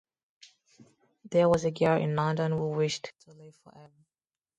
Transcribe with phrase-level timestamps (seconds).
[1.29, 4.07] There was a girl in London who wished to live forever.